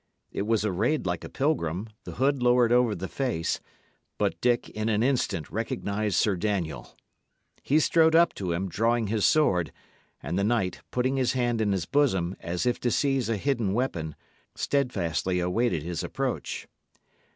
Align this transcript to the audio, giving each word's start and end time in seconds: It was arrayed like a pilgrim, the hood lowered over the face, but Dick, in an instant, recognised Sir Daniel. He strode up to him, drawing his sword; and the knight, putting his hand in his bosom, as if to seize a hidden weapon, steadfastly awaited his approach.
It 0.31 0.47
was 0.47 0.65
arrayed 0.65 1.05
like 1.05 1.23
a 1.23 1.29
pilgrim, 1.29 1.87
the 2.05 2.13
hood 2.13 2.41
lowered 2.41 2.71
over 2.71 2.95
the 2.95 3.07
face, 3.07 3.59
but 4.17 4.41
Dick, 4.41 4.67
in 4.69 4.89
an 4.89 5.03
instant, 5.03 5.51
recognised 5.51 6.15
Sir 6.15 6.35
Daniel. 6.35 6.97
He 7.61 7.79
strode 7.79 8.15
up 8.15 8.33
to 8.33 8.51
him, 8.51 8.67
drawing 8.67 9.09
his 9.09 9.27
sword; 9.27 9.71
and 10.19 10.39
the 10.39 10.43
knight, 10.43 10.81
putting 10.89 11.17
his 11.17 11.33
hand 11.33 11.61
in 11.61 11.71
his 11.71 11.85
bosom, 11.85 12.35
as 12.39 12.65
if 12.65 12.79
to 12.79 12.89
seize 12.89 13.29
a 13.29 13.37
hidden 13.37 13.73
weapon, 13.75 14.15
steadfastly 14.55 15.39
awaited 15.39 15.83
his 15.83 16.03
approach. 16.03 16.67